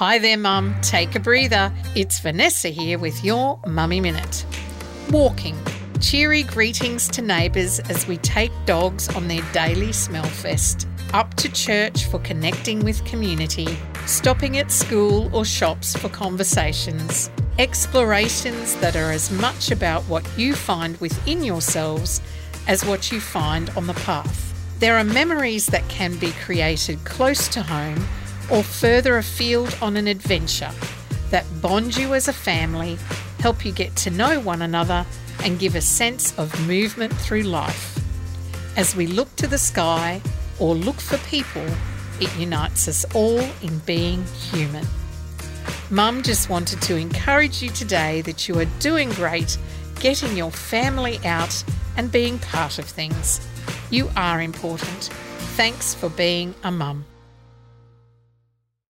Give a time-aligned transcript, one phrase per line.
[0.00, 0.74] Hi there, Mum.
[0.80, 1.70] Take a breather.
[1.94, 4.46] It's Vanessa here with your Mummy Minute.
[5.10, 5.54] Walking.
[6.00, 10.88] Cheery greetings to neighbours as we take dogs on their daily smell fest.
[11.12, 13.76] Up to church for connecting with community.
[14.06, 17.30] Stopping at school or shops for conversations.
[17.58, 22.22] Explorations that are as much about what you find within yourselves
[22.66, 24.46] as what you find on the path.
[24.78, 28.02] There are memories that can be created close to home
[28.50, 30.70] or further afield on an adventure
[31.30, 32.98] that bond you as a family,
[33.38, 35.06] help you get to know one another,
[35.44, 37.98] and give a sense of movement through life.
[38.76, 40.20] As we look to the sky
[40.58, 41.66] or look for people,
[42.20, 44.86] it unites us all in being human.
[45.90, 49.56] Mum just wanted to encourage you today that you are doing great,
[49.98, 51.64] getting your family out
[51.96, 53.40] and being part of things.
[53.90, 55.10] You are important.
[55.56, 57.04] Thanks for being a mum.